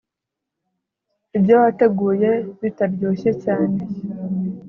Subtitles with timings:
[1.37, 3.77] ibyo wateguye bitaryoshye cyane